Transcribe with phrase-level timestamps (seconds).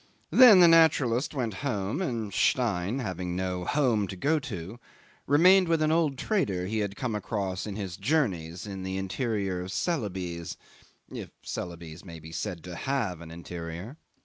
[0.31, 4.79] Then the naturalist went home, and Stein, having no home to go to,
[5.27, 9.61] remained with an old trader he had come across in his journeys in the interior
[9.61, 10.57] of Celebes
[11.11, 13.97] if Celebes may be said to have an interior.